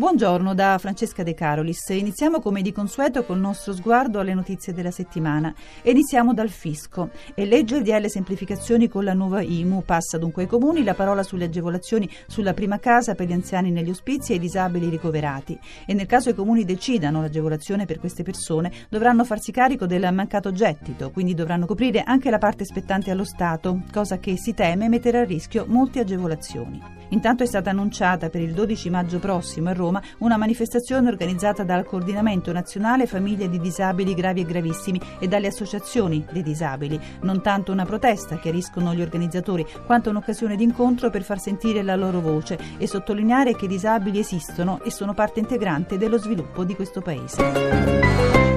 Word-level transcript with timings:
Buongiorno 0.00 0.54
da 0.54 0.78
Francesca 0.78 1.22
De 1.22 1.34
Carolis. 1.34 1.90
Iniziamo 1.90 2.40
come 2.40 2.62
di 2.62 2.72
consueto 2.72 3.22
col 3.22 3.38
nostro 3.38 3.74
sguardo 3.74 4.18
alle 4.18 4.32
notizie 4.32 4.72
della 4.72 4.90
settimana. 4.90 5.52
Iniziamo 5.82 6.32
dal 6.32 6.48
fisco. 6.48 7.10
E 7.34 7.44
legge 7.44 7.76
il 7.76 7.82
DL 7.82 8.08
semplificazioni 8.08 8.88
con 8.88 9.04
la 9.04 9.12
nuova 9.12 9.42
IMU. 9.42 9.82
Passa 9.84 10.16
dunque 10.16 10.44
ai 10.44 10.48
comuni 10.48 10.84
la 10.84 10.94
parola 10.94 11.22
sulle 11.22 11.44
agevolazioni 11.44 12.08
sulla 12.26 12.54
prima 12.54 12.78
casa 12.78 13.14
per 13.14 13.26
gli 13.26 13.34
anziani 13.34 13.70
negli 13.70 13.90
ospizi 13.90 14.32
e 14.32 14.36
i 14.36 14.38
disabili 14.38 14.88
ricoverati. 14.88 15.60
E 15.84 15.92
nel 15.92 16.06
caso 16.06 16.30
i 16.30 16.34
comuni 16.34 16.64
decidano 16.64 17.20
l'agevolazione 17.20 17.84
per 17.84 18.00
queste 18.00 18.22
persone, 18.22 18.72
dovranno 18.88 19.26
farsi 19.26 19.52
carico 19.52 19.84
del 19.84 20.08
mancato 20.14 20.50
gettito, 20.50 21.10
quindi 21.10 21.34
dovranno 21.34 21.66
coprire 21.66 22.04
anche 22.04 22.30
la 22.30 22.38
parte 22.38 22.64
spettante 22.64 23.10
allo 23.10 23.24
Stato, 23.24 23.82
cosa 23.92 24.18
che 24.18 24.38
si 24.38 24.54
teme 24.54 24.88
metterà 24.88 25.20
a 25.20 25.24
rischio 25.24 25.66
molte 25.68 26.00
agevolazioni. 26.00 26.99
Intanto 27.10 27.42
è 27.42 27.46
stata 27.46 27.70
annunciata 27.70 28.28
per 28.28 28.40
il 28.40 28.52
12 28.52 28.90
maggio 28.90 29.18
prossimo 29.18 29.68
a 29.70 29.72
Roma 29.72 30.02
una 30.18 30.36
manifestazione 30.36 31.08
organizzata 31.08 31.64
dal 31.64 31.84
Coordinamento 31.84 32.52
Nazionale 32.52 33.06
Famiglie 33.06 33.48
di 33.48 33.58
Disabili 33.58 34.14
Gravi 34.14 34.40
e 34.40 34.44
Gravissimi 34.44 35.00
e 35.18 35.28
dalle 35.28 35.48
associazioni 35.48 36.24
dei 36.30 36.42
disabili. 36.42 37.00
Non 37.22 37.42
tanto 37.42 37.72
una 37.72 37.84
protesta, 37.84 38.38
chiariscono 38.38 38.94
gli 38.94 39.02
organizzatori, 39.02 39.66
quanto 39.86 40.10
un'occasione 40.10 40.56
d'incontro 40.56 41.10
per 41.10 41.22
far 41.22 41.40
sentire 41.40 41.82
la 41.82 41.96
loro 41.96 42.20
voce 42.20 42.58
e 42.78 42.86
sottolineare 42.86 43.54
che 43.54 43.64
i 43.64 43.68
disabili 43.68 44.18
esistono 44.18 44.80
e 44.82 44.90
sono 44.90 45.14
parte 45.14 45.40
integrante 45.40 45.98
dello 45.98 46.18
sviluppo 46.18 46.64
di 46.64 46.74
questo 46.74 47.00
Paese. 47.00 48.49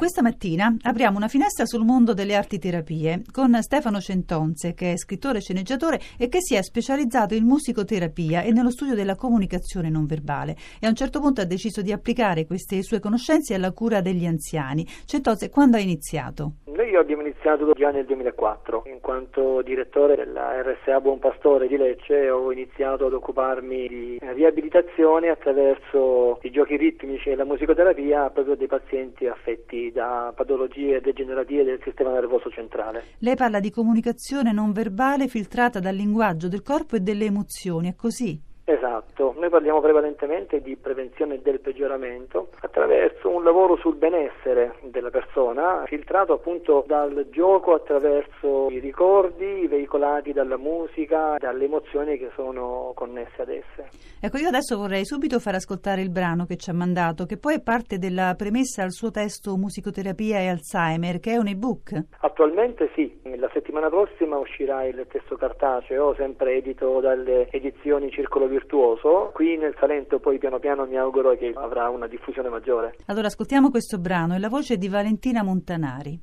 Questa 0.00 0.22
mattina 0.22 0.74
apriamo 0.80 1.18
una 1.18 1.28
finestra 1.28 1.66
sul 1.66 1.84
mondo 1.84 2.14
delle 2.14 2.34
arti 2.34 2.58
terapie 2.58 3.20
con 3.30 3.54
Stefano 3.60 4.00
Centonze, 4.00 4.72
che 4.72 4.92
è 4.92 4.96
scrittore 4.96 5.36
e 5.36 5.40
sceneggiatore 5.42 6.00
e 6.18 6.30
che 6.30 6.40
si 6.40 6.54
è 6.54 6.62
specializzato 6.62 7.34
in 7.34 7.44
musicoterapia 7.44 8.40
e 8.40 8.50
nello 8.50 8.70
studio 8.70 8.94
della 8.94 9.14
comunicazione 9.14 9.90
non 9.90 10.06
verbale 10.06 10.56
e 10.80 10.86
a 10.86 10.88
un 10.88 10.94
certo 10.94 11.20
punto 11.20 11.42
ha 11.42 11.44
deciso 11.44 11.82
di 11.82 11.92
applicare 11.92 12.46
queste 12.46 12.82
sue 12.82 12.98
conoscenze 12.98 13.52
alla 13.52 13.72
cura 13.72 14.00
degli 14.00 14.24
anziani. 14.24 14.86
Centonze, 15.04 15.50
quando 15.50 15.76
ha 15.76 15.80
iniziato? 15.80 16.52
Noi 16.64 16.96
abbiamo 16.96 17.20
iniziato 17.20 17.70
già 17.72 17.90
nel 17.90 18.06
2004, 18.06 18.84
in 18.86 19.00
quanto 19.00 19.60
direttore 19.60 20.16
della 20.16 20.62
RSA 20.62 20.98
Buon 21.00 21.18
Pastore 21.18 21.68
di 21.68 21.76
Lecce 21.76 22.30
ho 22.30 22.50
iniziato 22.50 23.04
ad 23.04 23.12
occuparmi 23.12 23.86
di 23.86 24.18
riabilitazione 24.18 25.28
attraverso 25.28 26.38
i 26.40 26.50
giochi 26.50 26.78
ritmici 26.78 27.28
e 27.28 27.36
la 27.36 27.44
musicoterapia 27.44 28.30
proprio 28.30 28.56
dei 28.56 28.66
pazienti 28.66 29.26
affetti 29.26 29.89
da 29.92 30.32
patologie 30.34 31.00
degenerative 31.00 31.64
del 31.64 31.80
sistema 31.82 32.12
nervoso 32.12 32.50
centrale. 32.50 33.04
Lei 33.18 33.36
parla 33.36 33.60
di 33.60 33.70
comunicazione 33.70 34.52
non 34.52 34.72
verbale 34.72 35.28
filtrata 35.28 35.80
dal 35.80 35.94
linguaggio 35.94 36.48
del 36.48 36.62
corpo 36.62 36.96
e 36.96 37.00
delle 37.00 37.26
emozioni, 37.26 37.88
è 37.88 37.94
così? 37.94 38.48
Esatto, 38.70 39.34
noi 39.36 39.48
parliamo 39.48 39.80
prevalentemente 39.80 40.60
di 40.60 40.76
prevenzione 40.76 41.40
del 41.42 41.58
peggioramento 41.58 42.50
attraverso 42.60 43.28
un 43.28 43.42
lavoro 43.42 43.76
sul 43.76 43.96
benessere 43.96 44.76
della 44.84 45.10
persona, 45.10 45.82
filtrato 45.86 46.34
appunto 46.34 46.84
dal 46.86 47.26
gioco 47.30 47.74
attraverso 47.74 48.68
i 48.70 48.78
ricordi 48.78 49.66
veicolati 49.66 50.32
dalla 50.32 50.56
musica, 50.56 51.34
dalle 51.38 51.64
emozioni 51.64 52.16
che 52.16 52.30
sono 52.36 52.92
connesse 52.94 53.42
ad 53.42 53.48
esse. 53.48 53.88
Ecco, 54.20 54.38
io 54.38 54.46
adesso 54.46 54.76
vorrei 54.76 55.04
subito 55.04 55.40
far 55.40 55.56
ascoltare 55.56 56.00
il 56.00 56.10
brano 56.10 56.44
che 56.44 56.56
ci 56.56 56.70
ha 56.70 56.74
mandato, 56.74 57.24
che 57.24 57.38
poi 57.38 57.56
è 57.56 57.60
parte 57.60 57.98
della 57.98 58.34
premessa 58.36 58.84
al 58.84 58.92
suo 58.92 59.10
testo 59.10 59.56
Musicoterapia 59.56 60.38
e 60.38 60.48
Alzheimer, 60.48 61.18
che 61.18 61.32
è 61.32 61.36
un 61.38 61.48
ebook. 61.48 62.00
Attualmente 62.20 62.88
sì, 62.94 63.18
la 63.34 63.50
settimana 63.52 63.88
prossima 63.88 64.38
uscirà 64.38 64.84
il 64.84 65.04
testo 65.10 65.34
cartaceo, 65.34 66.14
sempre 66.14 66.58
edito 66.58 67.00
dalle 67.00 67.48
edizioni 67.50 68.12
Circolo 68.12 68.46
Virtuale 68.46 68.58
virtuoso. 68.60 69.30
Qui 69.32 69.56
nel 69.56 69.74
Salento 69.78 70.18
poi 70.18 70.38
piano 70.38 70.58
piano 70.58 70.84
mi 70.86 70.96
auguro 70.96 71.34
che 71.36 71.52
avrà 71.54 71.88
una 71.88 72.06
diffusione 72.06 72.48
maggiore. 72.48 72.94
Allora 73.06 73.26
ascoltiamo 73.26 73.70
questo 73.70 73.98
brano, 73.98 74.34
è 74.34 74.38
la 74.38 74.48
voce 74.48 74.76
di 74.76 74.88
Valentina 74.88 75.42
Montanari. 75.42 76.20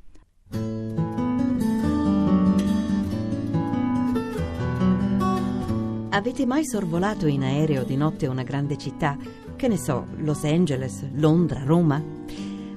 Avete 6.10 6.46
mai 6.48 6.66
sorvolato 6.66 7.28
in 7.28 7.44
aereo 7.44 7.84
di 7.84 7.96
notte 7.96 8.28
una 8.28 8.44
grande 8.44 8.78
città? 8.78 9.16
Che 9.56 9.68
ne 9.68 9.78
so, 9.78 10.06
Los 10.18 10.44
Angeles, 10.44 11.12
Londra, 11.16 11.64
Roma? 11.64 12.02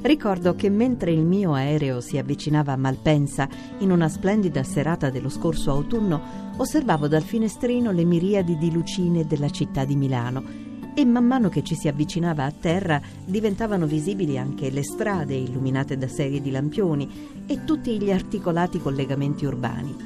Ricordo 0.02 0.54
che 0.54 0.70
mentre 0.70 1.12
il 1.12 1.24
mio 1.24 1.52
aereo 1.52 2.00
si 2.00 2.16
avvicinava 2.16 2.72
a 2.72 2.76
Malpensa, 2.76 3.46
in 3.80 3.90
una 3.90 4.08
splendida 4.08 4.62
serata 4.62 5.10
dello 5.10 5.28
scorso 5.28 5.70
autunno, 5.70 6.52
osservavo 6.56 7.06
dal 7.06 7.22
finestrino 7.22 7.90
le 7.90 8.04
miriadi 8.04 8.56
di 8.56 8.72
lucine 8.72 9.26
della 9.26 9.50
città 9.50 9.84
di 9.84 9.96
Milano 9.96 10.68
e 10.94 11.04
man 11.04 11.24
mano 11.24 11.48
che 11.48 11.62
ci 11.62 11.74
si 11.74 11.86
avvicinava 11.86 12.44
a 12.44 12.50
terra 12.50 13.00
diventavano 13.24 13.86
visibili 13.86 14.36
anche 14.38 14.70
le 14.70 14.82
strade 14.82 15.34
illuminate 15.34 15.96
da 15.96 16.08
serie 16.08 16.40
di 16.40 16.50
lampioni 16.50 17.44
e 17.46 17.64
tutti 17.64 17.98
gli 18.00 18.10
articolati 18.10 18.80
collegamenti 18.80 19.44
urbani. 19.44 19.96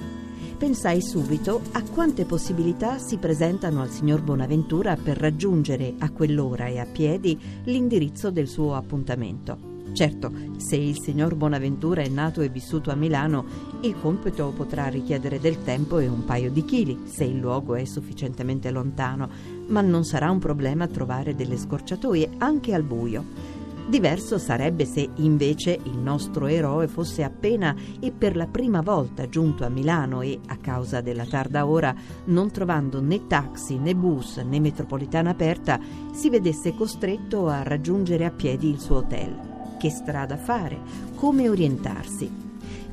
Pensai 0.58 1.02
subito 1.02 1.62
a 1.73 1.82
quante 1.82 2.25
possibilità 2.25 2.99
si 2.99 3.19
presentano 3.19 3.81
al 3.81 3.91
signor 3.91 4.23
Bonaventura 4.23 4.96
per 4.96 5.19
raggiungere 5.19 5.94
a 5.99 6.11
quell'ora 6.11 6.67
e 6.67 6.79
a 6.79 6.87
piedi 6.87 7.38
l'indirizzo 7.64 8.31
del 8.31 8.49
suo 8.49 8.75
appuntamento. 8.75 9.73
Certo, 9.92 10.32
se 10.56 10.76
il 10.76 10.98
signor 10.98 11.36
Bonaventura 11.36 12.02
è 12.02 12.08
nato 12.08 12.40
e 12.40 12.48
vissuto 12.48 12.90
a 12.90 12.96
Milano, 12.96 13.44
il 13.82 13.94
compito 14.00 14.52
potrà 14.56 14.88
richiedere 14.88 15.38
del 15.38 15.62
tempo 15.62 15.98
e 15.98 16.08
un 16.08 16.25
paio 16.25 16.50
di 16.50 16.64
chili, 16.64 17.02
se 17.04 17.25
il 17.25 17.38
luogo 17.38 17.75
è 17.75 17.84
sufficientemente 17.84 18.70
lontano, 18.70 19.28
ma 19.69 19.81
non 19.82 20.04
sarà 20.04 20.31
un 20.31 20.40
problema 20.40 20.88
trovare 20.88 21.36
delle 21.36 21.56
scorciatoie 21.56 22.31
anche 22.38 22.75
al 22.75 22.82
buio. 22.82 23.62
Diverso 23.86 24.38
sarebbe 24.38 24.86
se 24.86 25.06
invece 25.16 25.78
il 25.82 25.98
nostro 25.98 26.46
eroe 26.46 26.88
fosse 26.88 27.22
appena 27.22 27.76
e 28.00 28.10
per 28.10 28.34
la 28.34 28.46
prima 28.46 28.81
volta 28.81 29.28
giunto 29.28 29.64
a 29.64 29.69
Milano 29.69 30.22
e, 30.22 30.40
a 30.46 30.56
causa 30.56 31.02
della 31.02 31.26
tarda 31.26 31.66
ora, 31.66 31.94
non 32.26 32.50
trovando 32.50 33.02
né 33.02 33.26
taxi 33.26 33.76
né 33.76 33.94
bus 33.94 34.38
né 34.38 34.58
metropolitana 34.58 35.31
aperta, 35.31 35.78
si 36.12 36.31
vedesse 36.31 36.75
costretto 36.75 37.46
a 37.46 37.62
raggiungere 37.62 38.25
a 38.25 38.31
piedi 38.31 38.70
il 38.70 38.81
suo 38.81 38.96
hotel 38.96 39.52
che 39.78 39.90
strada 39.90 40.36
fare, 40.36 40.78
come 41.14 41.48
orientarsi. 41.48 42.42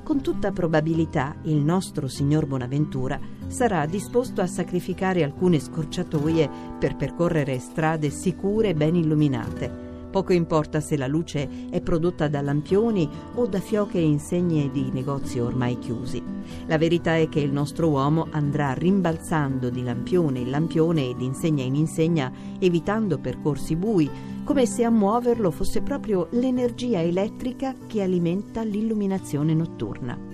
Con 0.03 0.21
tutta 0.21 0.51
probabilità 0.51 1.35
il 1.43 1.57
nostro 1.57 2.07
signor 2.07 2.45
Bonaventura 2.45 3.19
sarà 3.47 3.85
disposto 3.85 4.41
a 4.41 4.47
sacrificare 4.47 5.23
alcune 5.23 5.59
scorciatoie 5.59 6.49
per 6.79 6.95
percorrere 6.95 7.59
strade 7.59 8.09
sicure 8.09 8.69
e 8.69 8.73
ben 8.73 8.95
illuminate 8.95 9.90
Poco 10.11 10.33
importa 10.33 10.81
se 10.81 10.97
la 10.97 11.07
luce 11.07 11.69
è 11.69 11.79
prodotta 11.79 12.27
da 12.27 12.41
lampioni 12.41 13.09
o 13.35 13.47
da 13.47 13.61
fioche 13.61 13.97
e 13.97 14.03
insegne 14.03 14.69
di 14.69 14.89
negozi 14.91 15.39
ormai 15.39 15.79
chiusi. 15.79 16.21
La 16.67 16.77
verità 16.77 17.15
è 17.15 17.29
che 17.29 17.39
il 17.39 17.53
nostro 17.53 17.87
uomo 17.87 18.27
andrà 18.31 18.73
rimbalzando 18.73 19.69
di 19.69 19.81
lampione 19.83 20.39
in 20.39 20.49
lampione 20.49 21.09
e 21.09 21.15
di 21.15 21.23
insegna 21.23 21.63
in 21.63 21.75
insegna, 21.75 22.29
evitando 22.59 23.19
percorsi 23.19 23.77
bui, 23.77 24.09
come 24.43 24.65
se 24.65 24.83
a 24.83 24.89
muoverlo 24.89 25.49
fosse 25.49 25.81
proprio 25.81 26.27
l'energia 26.31 27.01
elettrica 27.01 27.73
che 27.87 28.01
alimenta 28.01 28.63
l'illuminazione 28.63 29.53
notturna. 29.53 30.31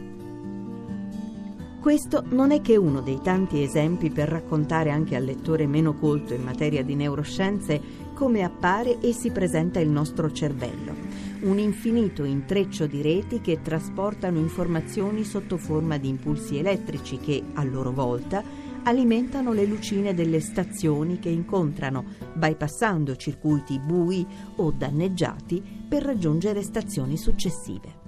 Questo 1.80 2.24
non 2.32 2.52
è 2.52 2.60
che 2.62 2.76
uno 2.76 3.00
dei 3.00 3.22
tanti 3.22 3.62
esempi 3.62 4.10
per 4.10 4.28
raccontare 4.28 4.90
anche 4.90 5.16
al 5.16 5.24
lettore 5.24 5.68
meno 5.68 5.94
colto 5.94 6.34
in 6.34 6.44
materia 6.44 6.84
di 6.84 6.96
neuroscienze 6.96 7.80
come 8.18 8.42
appare 8.42 9.00
e 9.00 9.14
si 9.14 9.30
presenta 9.30 9.80
il 9.80 9.90
nostro 9.90 10.32
cervello, 10.32 10.92
un 11.42 11.60
infinito 11.60 12.24
intreccio 12.24 12.88
di 12.88 13.04
reti 13.04 13.42
che 13.42 13.62
trasportano 13.62 14.40
informazioni 14.40 15.24
sotto 15.24 15.58
forma 15.58 16.00
di 16.00 16.10
impulsi 16.10 16.58
elettrici 16.58 17.20
che, 17.20 17.44
a 17.54 17.64
loro 17.64 17.92
volta, 17.92 18.44
alimentano 18.82 19.54
le 19.54 19.66
lucine 19.66 20.16
delle 20.16 20.40
stazioni 20.40 21.20
che 21.20 21.30
incontrano, 21.30 22.06
bypassando 22.34 23.16
circuiti 23.16 23.78
bui 23.78 24.26
o 24.56 24.72
danneggiati 24.72 25.62
per 25.88 26.02
raggiungere 26.02 26.64
stazioni 26.64 27.18
successive. 27.18 28.06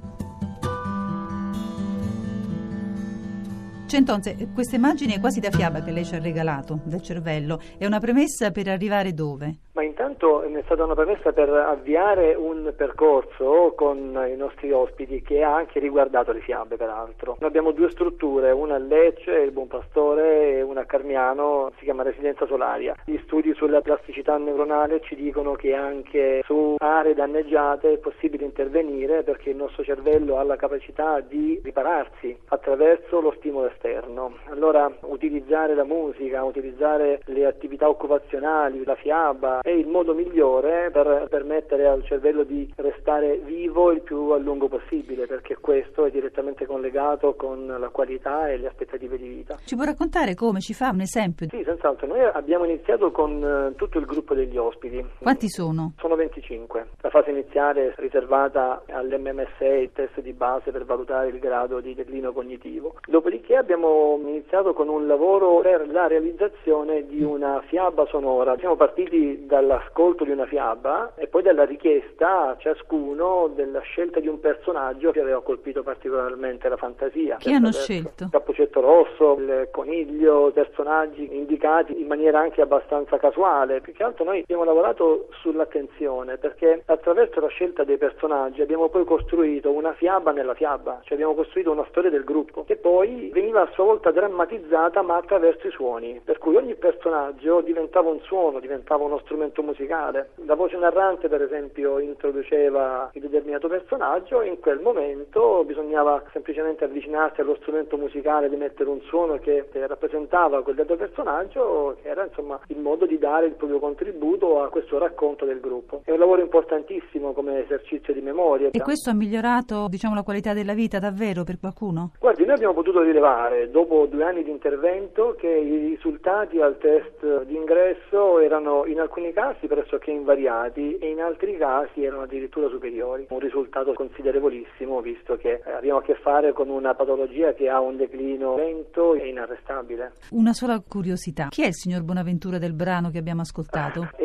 Centonze, 3.89 4.49
questa 4.53 4.75
immagine 4.75 5.15
è 5.15 5.19
quasi 5.19 5.39
da 5.39 5.49
fiaba 5.49 5.81
che 5.81 5.91
lei 5.91 6.05
ci 6.05 6.13
ha 6.13 6.19
regalato 6.19 6.79
del 6.83 7.01
cervello. 7.01 7.59
È 7.75 7.87
una 7.87 7.99
premessa 7.99 8.51
per 8.51 8.67
arrivare 8.67 9.13
dove? 9.15 9.57
Ma 9.79 9.85
intanto 9.85 10.41
è 10.41 10.61
stata 10.65 10.83
una 10.83 10.93
premessa 10.93 11.31
per 11.31 11.47
avviare 11.47 12.35
un 12.35 12.73
percorso 12.75 13.71
con 13.77 13.97
i 14.29 14.35
nostri 14.35 14.73
ospiti 14.73 15.21
che 15.21 15.41
ha 15.41 15.55
anche 15.55 15.79
riguardato 15.79 16.33
le 16.33 16.41
fiabe, 16.41 16.75
peraltro. 16.75 17.37
Noi 17.39 17.47
abbiamo 17.47 17.71
due 17.71 17.89
strutture, 17.89 18.51
una 18.51 18.75
a 18.75 18.77
Lecce, 18.77 19.31
il 19.31 19.51
Buon 19.51 19.67
Pastore, 19.67 20.57
e 20.57 20.61
una 20.63 20.81
a 20.81 20.85
Carmiano, 20.85 21.71
si 21.77 21.85
chiama 21.85 22.03
Residenza 22.03 22.45
Solaria. 22.45 22.93
Gli 23.05 23.17
studi 23.23 23.53
sulla 23.53 23.79
plasticità 23.79 24.35
neuronale 24.35 24.99
ci 24.99 25.15
dicono 25.15 25.53
che 25.53 25.73
anche 25.73 26.41
su 26.43 26.75
aree 26.77 27.13
danneggiate 27.13 27.93
è 27.93 27.97
possibile 27.99 28.43
intervenire 28.43 29.23
perché 29.23 29.51
il 29.51 29.55
nostro 29.55 29.85
cervello 29.85 30.39
ha 30.39 30.43
la 30.43 30.57
capacità 30.57 31.21
di 31.21 31.57
ripararsi 31.63 32.37
attraverso 32.49 33.21
lo 33.21 33.33
stimolo 33.37 33.69
esterno. 33.69 34.39
Allora 34.49 34.91
utilizzare 35.03 35.73
la 35.73 35.85
musica, 35.85 36.43
utilizzare 36.43 37.21
le 37.27 37.45
attività 37.45 37.87
occupazionali, 37.87 38.83
la 38.83 38.95
fiaba 38.95 39.61
è 39.69 39.71
il 39.71 39.87
modo 39.87 40.15
migliore 40.15 40.89
per 40.91 41.27
permettere 41.29 41.87
al 41.87 42.03
cervello 42.03 42.43
di 42.43 42.71
restare 42.77 43.37
vivo 43.37 43.91
il 43.91 44.01
più 44.01 44.31
a 44.31 44.37
lungo 44.37 44.67
possibile, 44.67 45.27
perché 45.27 45.57
questo 45.57 46.05
è 46.05 46.11
direttamente 46.11 46.65
collegato 46.65 47.35
con 47.35 47.67
la 47.67 47.89
qualità 47.89 48.49
e 48.49 48.57
le 48.57 48.67
aspettative 48.67 49.17
di 49.17 49.27
vita. 49.27 49.57
Ci 49.63 49.75
può 49.75 49.83
raccontare 49.83 50.33
come? 50.33 50.59
Ci 50.59 50.73
fa 50.73 50.89
un 50.89 51.01
esempio? 51.01 51.47
Sì, 51.49 51.61
senz'altro. 51.63 52.07
Noi 52.07 52.21
abbiamo 52.23 52.65
iniziato 52.65 53.11
con 53.11 53.43
eh, 53.43 53.75
tutto 53.75 53.99
il 53.99 54.05
gruppo 54.05 54.33
degli 54.33 54.57
ospiti. 54.57 55.05
Quanti 55.19 55.49
sono? 55.49 55.93
Sono 55.99 56.15
25. 56.15 56.87
La 57.01 57.09
fase 57.09 57.29
iniziale 57.29 57.89
è 57.89 57.93
riservata 57.97 58.83
all'MMSA, 58.87 59.67
il 59.67 59.91
test 59.93 60.19
di 60.21 60.33
base 60.33 60.71
per 60.71 60.85
valutare 60.85 61.27
il 61.27 61.37
grado 61.37 61.79
di 61.79 61.93
declino 61.93 62.31
cognitivo. 62.31 62.95
Dopodiché 63.05 63.55
abbiamo 63.55 64.19
iniziato 64.23 64.73
con 64.73 64.87
un 64.87 65.05
lavoro 65.05 65.59
per 65.59 65.87
la 65.91 66.07
realizzazione 66.07 67.05
di 67.05 67.21
una 67.21 67.61
fiaba 67.67 68.07
sonora. 68.07 68.57
Siamo 68.57 68.75
partiti 68.75 69.45
da 69.45 69.58
dall'ascolto 69.59 70.23
di 70.23 70.31
una 70.31 70.45
fiaba 70.45 71.13
e 71.15 71.27
poi 71.27 71.43
dalla 71.43 71.65
richiesta 71.65 72.49
a 72.49 72.57
ciascuno 72.57 73.51
della 73.53 73.81
scelta 73.81 74.19
di 74.19 74.27
un 74.27 74.39
personaggio 74.39 75.11
che 75.11 75.19
aveva 75.19 75.41
colpito 75.41 75.83
particolarmente 75.83 76.69
la 76.69 76.77
fantasia. 76.77 77.37
Chi 77.37 77.53
hanno 77.53 77.71
scelto? 77.71 78.25
Il 78.25 78.29
Cappuccetto 78.29 78.79
Rosso, 78.79 79.35
il 79.39 79.67
Coniglio, 79.71 80.51
personaggi 80.53 81.35
indicati 81.35 81.99
in 81.99 82.07
maniera 82.07 82.39
anche 82.39 82.61
abbastanza 82.61 83.17
casuale. 83.17 83.81
Più 83.81 83.93
che 83.93 84.03
altro 84.03 84.23
noi 84.23 84.39
abbiamo 84.41 84.63
lavorato 84.63 85.27
sull'attenzione 85.41 86.37
perché 86.37 86.83
attraverso 86.85 87.39
la 87.39 87.47
scelta 87.47 87.83
dei 87.83 87.97
personaggi 87.97 88.61
abbiamo 88.61 88.87
poi 88.89 89.03
costruito 89.03 89.71
una 89.71 89.93
fiaba 89.93 90.31
nella 90.31 90.53
fiaba, 90.53 91.01
cioè 91.03 91.13
abbiamo 91.13 91.33
costruito 91.33 91.71
una 91.71 91.85
storia 91.89 92.09
del 92.09 92.23
gruppo 92.23 92.63
che 92.63 92.77
poi 92.77 93.29
veniva 93.33 93.61
a 93.61 93.69
sua 93.73 93.83
volta 93.83 94.11
drammatizzata 94.11 95.01
ma 95.01 95.17
attraverso 95.17 95.67
i 95.67 95.71
suoni, 95.71 96.21
per 96.23 96.37
cui 96.37 96.55
ogni 96.55 96.75
personaggio 96.75 97.61
diventava 97.61 98.09
un 98.09 98.19
suono, 98.21 98.59
diventava 98.59 99.03
uno 99.03 99.19
strumento 99.19 99.38
strumento 99.39 99.63
musicale. 99.63 100.29
La 100.45 100.55
voce 100.55 100.77
narrante, 100.77 101.29
per 101.29 101.41
esempio, 101.41 101.99
introduceva 101.99 103.09
il 103.13 103.21
determinato 103.21 103.67
personaggio 103.67 104.41
e 104.41 104.47
in 104.47 104.59
quel 104.59 104.79
momento 104.79 105.63
bisognava 105.63 106.23
semplicemente 106.33 106.83
avvicinarsi 106.83 107.39
allo 107.39 107.55
strumento 107.61 107.97
musicale 107.97 108.49
di 108.49 108.57
mettere 108.57 108.89
un 108.89 109.01
suono 109.01 109.37
che 109.37 109.69
rappresentava 109.71 110.61
quel 110.61 110.75
dato 110.75 110.95
personaggio, 110.95 111.97
che 112.01 112.09
era 112.09 112.25
insomma 112.25 112.59
il 112.67 112.79
modo 112.79 113.05
di 113.05 113.17
dare 113.17 113.45
il 113.45 113.53
proprio 113.53 113.79
contributo 113.79 114.61
a 114.61 114.69
questo 114.69 114.97
racconto 114.97 115.45
del 115.45 115.59
gruppo. 115.61 116.01
È 116.03 116.11
un 116.11 116.19
lavoro 116.19 116.41
importantissimo 116.41 117.31
come 117.31 117.63
esercizio 117.63 118.13
di 118.13 118.21
memoria. 118.21 118.69
E 118.71 118.81
questo 118.81 119.09
ha 119.09 119.13
migliorato 119.13 119.87
diciamo, 119.87 120.15
la 120.15 120.23
qualità 120.23 120.53
della 120.53 120.73
vita 120.73 120.99
davvero 120.99 121.43
per 121.43 121.59
qualcuno? 121.59 122.11
Guardi, 122.19 122.43
noi 122.43 122.55
abbiamo 122.55 122.73
potuto 122.73 123.01
rilevare 123.01 123.69
dopo 123.71 124.05
due 124.05 124.23
anni 124.23 124.43
di 124.43 124.51
intervento 124.51 125.35
che 125.37 125.47
i 125.47 125.77
risultati 125.89 126.59
al 126.59 126.77
test 126.77 127.43
di 127.43 127.55
ingresso 127.55 128.39
erano 128.39 128.85
in 128.85 128.99
alcuni 128.99 129.28
casi 129.33 129.59
casi 129.59 129.67
pressoché 129.67 130.11
invariati 130.11 130.97
e 130.97 131.09
in 131.09 131.19
altri 131.19 131.57
casi 131.57 132.03
erano 132.03 132.23
addirittura 132.23 132.69
superiori. 132.69 133.27
Un 133.29 133.39
risultato 133.39 133.93
considerevolissimo 133.93 135.01
visto 135.01 135.35
che 135.37 135.61
eh, 135.65 135.71
abbiamo 135.71 135.99
a 135.99 136.01
che 136.01 136.15
fare 136.15 136.53
con 136.53 136.69
una 136.69 136.93
patologia 136.93 137.53
che 137.53 137.69
ha 137.69 137.79
un 137.79 137.97
declino 137.97 138.55
lento 138.55 139.15
e 139.15 139.27
inarrestabile. 139.27 140.13
Una 140.31 140.53
sola 140.53 140.81
curiosità, 140.87 141.47
chi 141.49 141.63
è 141.63 141.67
il 141.67 141.75
signor 141.75 142.03
Bonaventura 142.03 142.57
del 142.57 142.73
brano 142.73 143.09
che 143.09 143.17
abbiamo 143.17 143.41
ascoltato? 143.41 144.09
È 144.15 144.23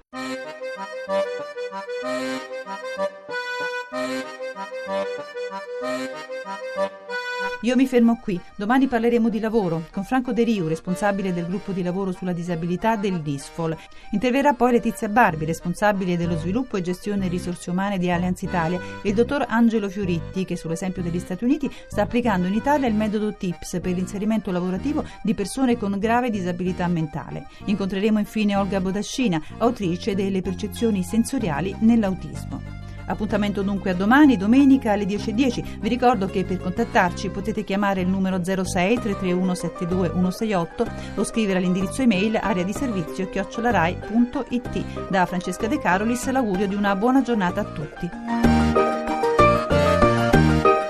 Io 7.64 7.76
mi 7.76 7.86
fermo 7.86 8.20
qui. 8.20 8.38
Domani 8.56 8.88
parleremo 8.88 9.30
di 9.30 9.40
lavoro 9.40 9.84
con 9.90 10.04
Franco 10.04 10.34
De 10.34 10.42
Riu, 10.42 10.68
responsabile 10.68 11.32
del 11.32 11.46
gruppo 11.46 11.72
di 11.72 11.82
lavoro 11.82 12.12
sulla 12.12 12.34
disabilità 12.34 12.96
del 12.96 13.22
DISFOL. 13.22 13.74
Interverrà 14.10 14.52
poi 14.52 14.72
Letizia 14.72 15.08
Barbi, 15.08 15.46
responsabile 15.46 16.18
dello 16.18 16.36
sviluppo 16.36 16.76
e 16.76 16.82
gestione 16.82 17.26
risorse 17.26 17.70
umane 17.70 17.96
di 17.96 18.10
Allianz 18.10 18.42
Italia, 18.42 18.78
e 19.00 19.08
il 19.08 19.14
dottor 19.14 19.46
Angelo 19.48 19.88
Fioritti, 19.88 20.44
che 20.44 20.56
sull'esempio 20.56 21.00
degli 21.00 21.18
Stati 21.18 21.44
Uniti 21.44 21.72
sta 21.88 22.02
applicando 22.02 22.48
in 22.48 22.52
Italia 22.52 22.86
il 22.86 22.94
metodo 22.94 23.32
TIPS 23.32 23.80
per 23.80 23.94
l'inserimento 23.94 24.50
lavorativo 24.50 25.02
di 25.22 25.32
persone 25.32 25.78
con 25.78 25.98
grave 25.98 26.28
disabilità 26.28 26.86
mentale. 26.86 27.46
Incontreremo 27.64 28.18
infine 28.18 28.56
Olga 28.56 28.78
Bodascina, 28.78 29.42
autrice 29.56 30.14
delle 30.14 30.42
percezioni 30.42 31.02
sensoriali 31.02 31.74
nell'autismo. 31.78 32.82
Appuntamento 33.06 33.62
dunque 33.62 33.90
a 33.90 33.94
domani, 33.94 34.36
domenica 34.36 34.92
alle 34.92 35.04
10.10. 35.04 35.78
Vi 35.80 35.88
ricordo 35.88 36.26
che 36.26 36.44
per 36.44 36.58
contattarci 36.58 37.28
potete 37.30 37.64
chiamare 37.64 38.00
il 38.00 38.08
numero 38.08 38.42
06 38.42 38.98
331 39.00 39.54
72 39.54 40.08
168 40.08 40.86
o 41.16 41.24
scrivere 41.24 41.58
all'indirizzo 41.58 42.02
email 42.02 42.36
area 42.36 42.64
di 42.64 42.72
servizio 42.72 43.28
chiocciolarai.it. 43.28 45.08
Da 45.10 45.26
Francesca 45.26 45.66
De 45.66 45.78
Carolis 45.78 46.30
l'augurio 46.30 46.66
di 46.66 46.74
una 46.74 46.96
buona 46.96 47.22
giornata 47.22 47.60
a 47.60 47.64
tutti. 47.64 48.10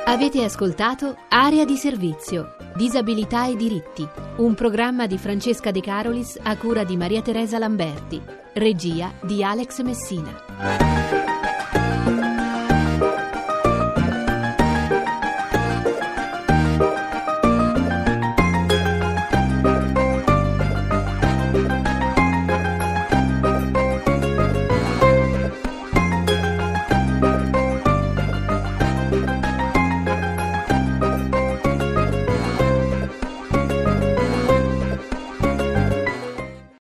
Avete 0.07 0.45
ascoltato 0.45 1.17
Area 1.29 1.65
di 1.65 1.77
servizio, 1.77 2.55
disabilità 2.77 3.47
e 3.47 3.57
diritti, 3.57 4.09
un 4.37 4.55
programma 4.55 5.09
di 5.09 5.19
Francesca 5.19 5.73
De 5.73 5.81
Carolis 5.81 6.39
a 6.41 6.57
cura 6.57 6.85
di 6.85 6.97
Maria 6.97 7.21
Teresa 7.21 7.59
Lamberti, 7.59 8.23
regia 8.53 9.13
di 9.23 9.43
Alex 9.43 9.83
Messina. 9.83 11.24